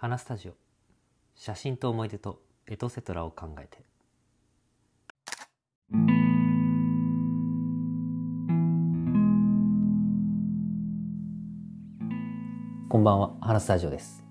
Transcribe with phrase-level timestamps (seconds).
[0.00, 0.52] 花スタジオ。
[1.34, 3.82] 写真と思い出とエトセトラを考えて。
[12.88, 13.34] こんばんは。
[13.40, 14.24] 花スタジオです。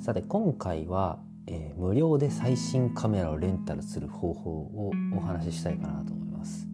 [0.00, 6.66] さて今回は、えー無料で最新カメラをレンタルする方法をお話ししたいかなと思います。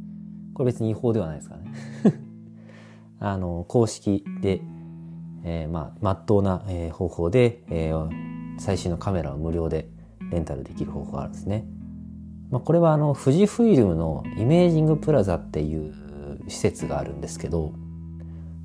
[0.55, 1.75] これ別に違法ではないですからね。
[3.21, 4.62] あの公式で
[5.46, 7.93] えーまあ、真っ当な、え方法で、え
[8.58, 9.88] 最新のカメラを無料で
[10.30, 11.64] レンタルできる方法があるんですね。
[12.50, 15.94] まあ、これはあの富士フイルムのイメージングプラザっていう
[16.48, 17.72] 施設があるんですけど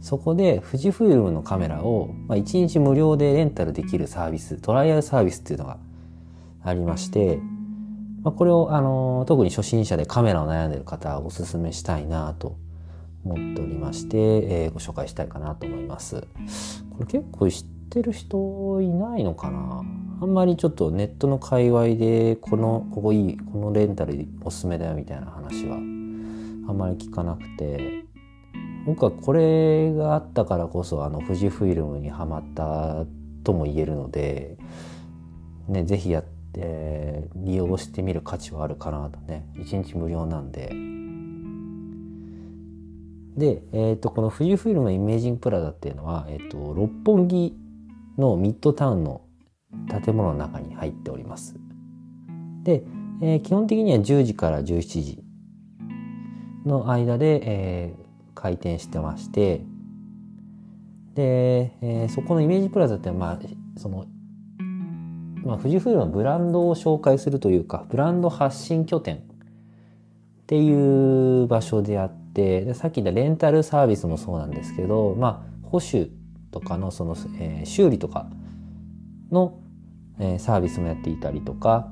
[0.02, 5.78] そこで富士フイルムのカメラを、まあ、1日無料でレンタルできるサービストライアルサービスっていうのが
[6.64, 7.40] ありまして、
[8.24, 12.56] まあ、これをあの特に初心者でカメラを悩んでる方はおすすめしたいなと
[13.24, 16.22] 思っておりまして、えーご紹介したいかなと思います。
[16.92, 19.84] これ結構知ってる人いないのかな？
[20.22, 28.06] あんまりちょっとネットの界隈でこのここいいこのレンタルおすすめだよみたいな話はあんまり聞かなくて
[28.86, 33.06] 僕はこれがあったからこそあの富士フイルムにはまった
[33.44, 34.58] とも言えるので、
[35.68, 36.24] ね、ぜひやっ
[36.54, 40.91] て利用してみる価値はあるかなとね1日無料なんで。
[43.38, 47.56] で、えー、とこの富士フイルムのイメージングプラザっていうのは、えー、と六本木
[48.18, 49.22] のミッドタウンの
[49.88, 51.56] 建物の中に入っております。
[52.64, 52.84] で、
[53.22, 55.24] えー基本的には10時から17時
[56.66, 58.02] の間で、えー
[58.34, 59.62] 開店してまして
[61.14, 63.40] で、えーそこのイメージプラザってまあ
[63.78, 64.06] その
[65.44, 69.20] まあ、富士フイルムのブランドを紹介するというかブランド発信拠点っ
[70.46, 76.12] ていう場所であってでさっき言ったレンタルサービスもそうなんですけど、まあ、保守
[76.52, 78.30] とかのその、えー修理とか
[79.32, 79.60] の、
[80.20, 81.92] えーサービスもやっていたりとか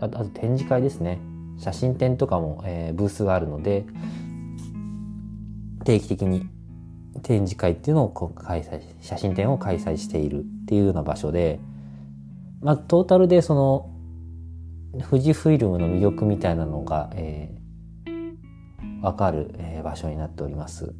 [0.00, 1.18] ああと展示会ですね。
[1.58, 3.84] 写真展とかも、えーブースがあるので
[5.84, 6.48] 定期的に
[7.22, 11.58] 展示会っていうのをこう開催写真展を開催しているっていうような場所で、
[12.60, 13.90] まあ、トータルでその
[15.10, 17.57] 富士フイルムの魅力みたいなのが、えー
[19.02, 20.94] わかる、え場所になっております。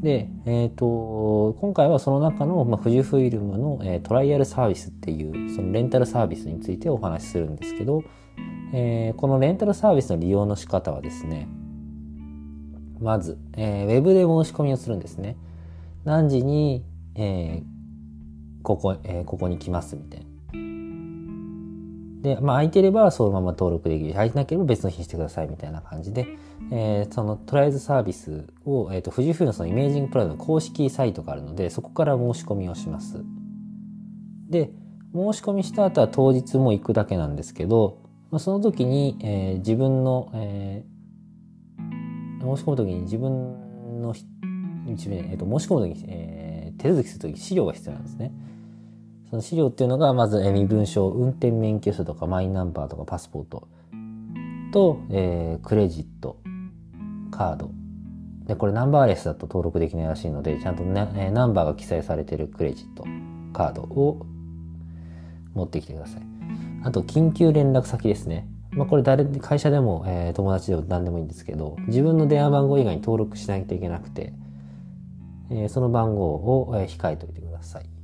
[0.00, 8.04] で、えっ、と、今回はその中の、まあ、富士フイルムの、えトライアルサービスっていう、そのレンタルサービスについてお話しするんですけど、
[8.72, 11.48] えーこのレンタルサービスの利用の仕方はですね、
[13.00, 15.36] まず、えーウェブで申し込みをするんですね。
[16.04, 16.84] 何時に、
[17.16, 20.27] えーここ、えーここに来ますみたいな。
[22.22, 24.12] で、まあ、空いてればそのまま登録できる。
[24.12, 26.26] 空いてなければ別の日にしてくださいみたいな感じで、
[26.72, 33.24] えーそのトライアルサービスを、えー、と富士フイルムのそのイメージングプラザの公式サイトがあるので、そこから申し込みをします。
[34.50, 34.70] で、
[35.14, 37.98] 申し込みした後は当日も行くだけなんですけど、
[38.30, 40.98] まあ、その時に、えー自分の、えー
[42.40, 44.24] 申し込む時に自分のひ
[44.86, 48.32] 自分、えー、と申し込む時に、えー手続きする時資料が必要なんですね。
[49.30, 53.68] その資料っていうのがまず身分証運転免許証とかマイナンバーとかパスポート
[54.72, 56.38] と、えークレジット
[57.30, 57.70] カード。
[58.46, 63.04] でこれナンバーレスだと登録できないらしいのでちゃんと、ねえナンバーが記載されてるクレジット
[63.52, 64.24] カードを
[65.52, 66.22] 持ってきてください。
[66.84, 68.48] あと緊急連絡先ですね。
[68.70, 74.32] まあ、これ誰会社でも、えー友達でも何でもいいんですけど自分の電話番号以外に登録しないといけなくて、
[75.50, 77.97] えーその番号を、えー控えておいてください。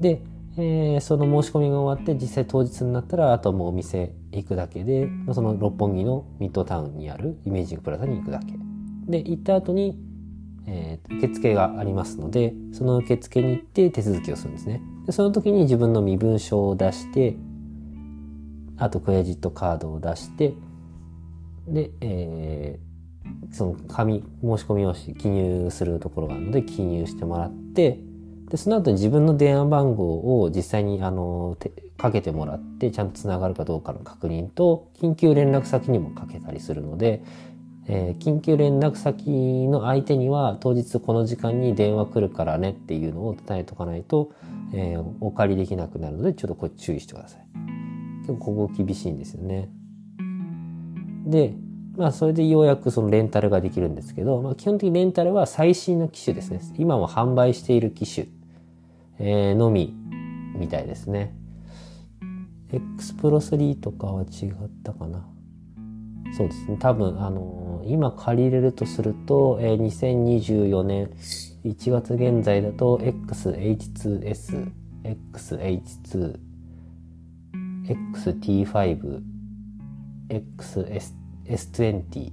[0.00, 0.22] で、
[0.56, 8.52] えーその申し込みが終わって実際当日になったらあとはもうお店行くだけでその六本木のミッドタウンにあるイメージングプラザに行くだけ。
[9.06, 9.98] で行った後に、
[10.66, 14.82] えー受付がありますのでその受付に行って手続きをするんですね。
[15.06, 17.36] でその時に自分の身分証を出して
[18.76, 20.54] あとクレジットカードを出して
[21.66, 22.88] で、えー
[23.50, 28.00] その紙申し込み用紙記入するところがあるので記入してもらって
[28.50, 31.56] でその後に自分の電話番号を実際にあの
[31.96, 37.22] かけてもらってちゃんとつながるかどうかの確認と緊急連絡先にもかけたりするので、
[37.88, 39.30] えー緊急連絡先
[39.68, 44.32] の相手には当日この時間に電話来るからねっていうのを伝えとかないと、
[44.72, 47.46] えーお借りできなくなるのでちょっとこれ注意してください。
[48.28, 49.70] 結構ここ厳しいんですよね。
[51.26, 51.54] で、
[51.96, 56.60] まあそれでようやくそのレンタルができるんですけど、まあ、基本的にレンタルは最新の機種ですね。
[56.76, 58.26] 今も販売している機種、
[59.18, 59.94] えーのみ
[60.56, 61.34] みたいですね。
[62.70, 65.26] X Pro 3とかは違ったかな。
[66.36, 66.76] そうですね。
[66.78, 71.10] 多分、あのの今借りれるとすると、えー、2024年
[71.64, 74.70] 1月現在だと XH2S、
[75.04, 76.38] XH2、
[77.84, 79.22] XT5、
[80.28, 82.32] XS20、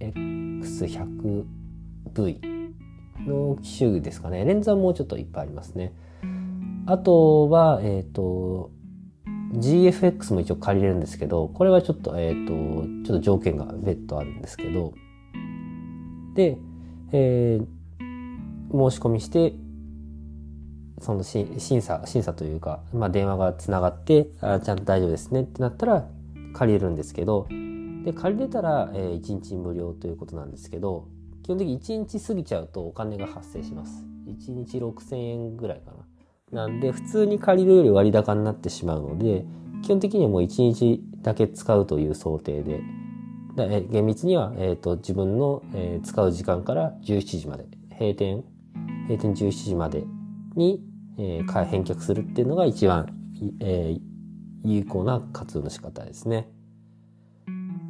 [0.00, 2.61] X100V
[3.26, 4.44] の機種ですかね。
[4.44, 5.92] レンズはもうちょっといっぱいありますね。
[6.86, 8.70] あとは、えっ、ー、と、
[9.54, 14.94] GFX も一応借りれるんですけど、これはちょっと、えっ、ー、と、ちょっと条件が別途あるんですけど、
[16.34, 16.58] で、
[17.12, 19.54] えー、申し込みして、
[21.00, 26.08] その審査、審査というか、まあ電話がつながって、あちゃんと大丈夫ですねってなったら
[26.54, 27.46] 借りれるんですけど、
[28.04, 31.08] で、借りれたら、えー、1日無料ということなんですけど、
[31.42, 34.04] 基本的に1日過ぎちゃうとお金が発生します。
[34.26, 35.92] 1日6000円ぐらいか
[36.52, 36.66] な。
[36.66, 39.44] なんで、普通に借りるより割高になってしまうので、
[39.82, 42.80] 基本的にはもう1日だけ使うという想定で、
[43.58, 47.66] え厳密には、えーと、自分の、えー、使う時間から17時まで、
[47.98, 48.44] 閉店、
[49.08, 50.04] 閉店17時まで
[50.54, 50.82] に、
[51.18, 53.06] えー、返却するっていうのが一番、
[53.60, 54.00] えー、
[54.64, 56.48] 有効な活動の仕方ですね。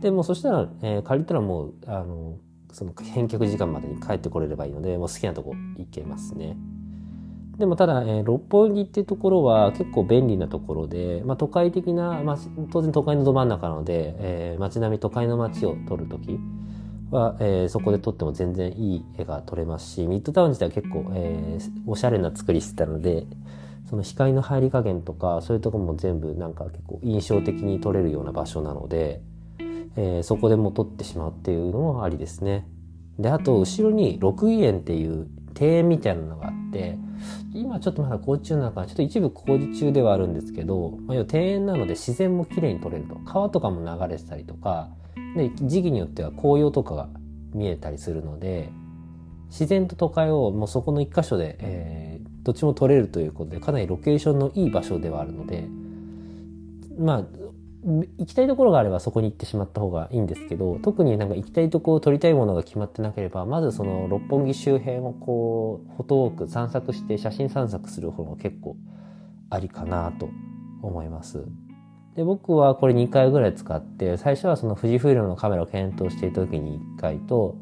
[0.00, 2.38] でもそしたら、えー、借りたらもう、あの、
[2.72, 6.56] その返却時間までに帰ってこれればいいので、もう好きなとこ行けますね。
[7.58, 12.38] でもただ、えー、六本木っていうところは結構便利なところで、まあ、都会的な、まあ、
[12.72, 16.38] 当然都会のど真ん中なので、えー、街並み都会の街を撮るとき
[17.10, 23.26] は、えー、そこで撮っても全然いい絵が撮れますしミッドタウン自体は結構、えー、おしゃれな作りしてたので
[23.88, 29.20] その光の入り加減とかそういうとこも全部なんか結構印象的に撮れるような場所なので、
[29.96, 32.66] えー、そこでも撮ってしまうっていうのもありですね。
[33.18, 35.28] であと後ろに六義園っていう
[35.58, 36.98] 庭園みたいなのがあって
[37.52, 38.86] 今ちょっとまだ工事中なのかな。
[38.86, 43.16] ちょっと一部工事中ではあるんですけど、まあ、要は庭園なので自然もきれいに撮れると。
[43.26, 44.88] 川とかも流れてたりとか。
[45.36, 47.08] で時期によっては紅葉とかが
[47.54, 48.70] 見えたりするので
[49.48, 55.66] 自然と都会をもうそこの一箇所で、えー、どっちも撮れるということでかなりロケーションのいい場所ではあるので
[56.98, 57.24] まあ
[57.84, 68.76] 行きたいところがあればそこに行ってしまった方がいいんですけど特になんか行きたいところ撮りたいものが決まってなければまずその六本木周辺をこうフォトウォーク散策して写真散策する方が結構
[69.50, 70.30] ありかなと
[70.82, 71.44] 思います。
[72.14, 77.56] で僕はこれ2回ぐらい使って最初はその富士フイルムのカメラを検討していた時に1回と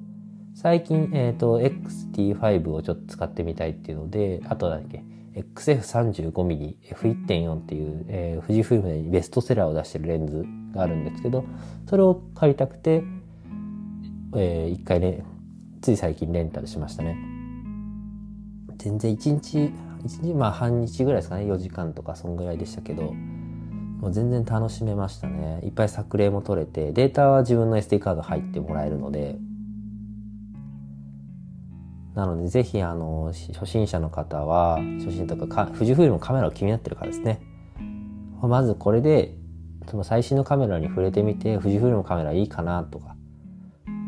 [0.55, 5.05] 最近、えっ、ー、と XT5 をちょっと使ってみたいっていうのであとだっけ？
[5.35, 10.45] XF35mm F1.4 っていう、えー、富士フイルムでベストセラーを出してるレンズ
[10.75, 11.45] があるんですけど
[11.89, 13.03] それを借りたくて、
[14.37, 15.25] えー、一回ね
[15.83, 17.17] つい最近レンタルしましたね。
[18.77, 19.59] 全然1日
[20.05, 21.45] 1日まあ半日ぐらいですかね。
[21.45, 23.13] 4時間とかそんぐらいでしたけど
[24.01, 25.61] もう全然楽しめましたね。
[25.63, 29.37] いっぱい作例も取れてデータは自分の SD カード入ってもらえるので
[32.15, 37.41] なので、ぜひ、あの、初心者の方は、初心とかか、富士フイルムカメラを気になってるからですね。
[38.43, 39.35] まずこれで、
[39.87, 43.17] その最新のカメラに触れてみて、富士フイルムカメラいいかなとか、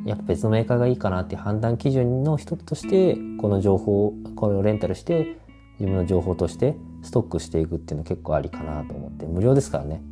[0.04, 5.38] やっぱ別のメーカーがいいかなって判断基準の一つとして、この情報、これをレンタルして、
[5.78, 10.02] 自分の情報としてストックしていくっていうの結構ありかなと思って、無料ですからね。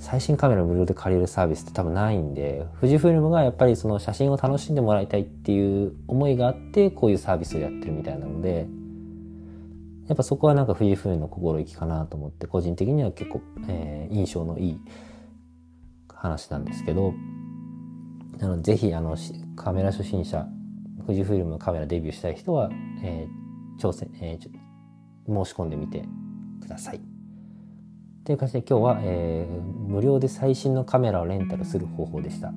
[0.00, 8.66] 最新カメラ無料で借りるサービスって多分ないんで、富士フイルムがやっぱりその写真を楽しんでもらいたいっていう思いがあって、こういうサービスをやってるみたいなので、
[10.08, 14.80] やっぱそこはなんか富士フイルムの心意気かなと思って、個人的には結構、えー、印象のいい
[16.08, 17.12] 話なんですけど、
[18.38, 19.18] なのぜひあの
[19.54, 20.46] カメラ初心者、
[21.06, 22.70] 富士フイルムカメラデビューしたい人は、
[23.02, 26.04] えー、挑戦、えー、申し込んでみて
[26.62, 27.09] ください。
[28.24, 32.52] という感じで今日は、えー、無料で最新のカメラをレンタルする方法でした。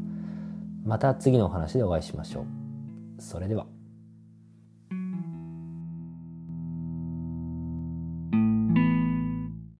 [0.85, 3.21] また次のお話でお会いしましょう。
[3.21, 3.65] それでは。